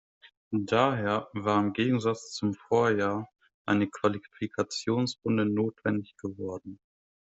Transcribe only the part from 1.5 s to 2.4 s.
im Gegensatz